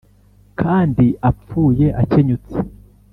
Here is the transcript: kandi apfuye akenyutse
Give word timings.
kandi 0.59 1.05
apfuye 1.29 1.87
akenyutse 2.01 2.57